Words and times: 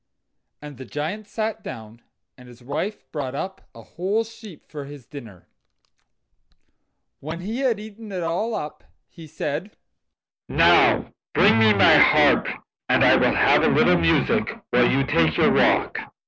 And 0.63 0.77
the 0.77 0.85
Giant 0.85 1.27
sat 1.27 1.63
down, 1.63 2.01
and 2.35 2.47
his 2.47 2.63
wife 2.63 3.05
brought 3.11 3.35
up 3.35 3.69
a 3.75 3.83
whole 3.83 4.23
sheep 4.23 4.65
for 4.67 4.85
his 4.85 5.05
dinner. 5.05 5.47
When 7.19 7.41
he 7.41 7.59
had 7.59 7.79
eaten 7.79 8.11
it 8.11 8.23
all 8.23 8.55
up, 8.55 8.83
he 9.09 9.27
said: 9.27 9.77
"Now 10.49 11.13
bring 11.35 11.59
me 11.59 11.71
my 11.75 11.97
harp, 11.99 12.47
and 12.89 13.03
I 13.03 13.15
will 13.15 13.35
have 13.35 13.61
a 13.61 13.67
little 13.67 13.99
music 13.99 14.49
while 14.71 14.89
you 14.89 15.05
take 15.05 15.37
your 15.37 15.51
walk." 15.53 15.99